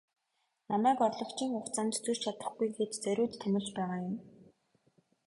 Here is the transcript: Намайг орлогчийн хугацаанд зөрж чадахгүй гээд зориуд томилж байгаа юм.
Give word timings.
Намайг 0.69 0.99
орлогчийн 1.07 1.51
хугацаанд 1.53 1.93
зөрж 2.05 2.21
чадахгүй 2.23 2.67
гээд 2.77 2.93
зориуд 3.03 3.33
томилж 3.41 3.67
байгаа 3.77 3.99
юм. 4.09 4.15